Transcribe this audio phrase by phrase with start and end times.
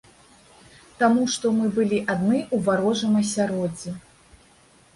[1.01, 3.97] Таму што мы былі адны у варожым асяроддзі.